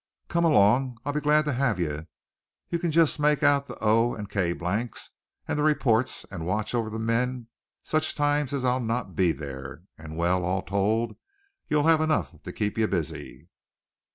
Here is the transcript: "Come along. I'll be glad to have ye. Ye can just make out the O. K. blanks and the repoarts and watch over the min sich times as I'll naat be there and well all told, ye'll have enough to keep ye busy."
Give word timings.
"Come 0.29 0.43
along. 0.43 0.97
I'll 1.05 1.13
be 1.13 1.21
glad 1.21 1.45
to 1.45 1.53
have 1.53 1.79
ye. 1.79 2.07
Ye 2.71 2.79
can 2.79 2.89
just 2.89 3.19
make 3.19 3.43
out 3.43 3.67
the 3.67 3.77
O. 3.83 4.17
K. 4.31 4.51
blanks 4.51 5.11
and 5.47 5.59
the 5.59 5.63
repoarts 5.63 6.25
and 6.31 6.43
watch 6.47 6.73
over 6.73 6.89
the 6.89 6.97
min 6.97 7.49
sich 7.83 8.15
times 8.15 8.51
as 8.51 8.65
I'll 8.65 8.79
naat 8.81 9.13
be 9.15 9.31
there 9.31 9.83
and 9.99 10.17
well 10.17 10.43
all 10.43 10.63
told, 10.63 11.17
ye'll 11.69 11.83
have 11.83 12.01
enough 12.01 12.41
to 12.41 12.51
keep 12.51 12.79
ye 12.79 12.87
busy." 12.87 13.47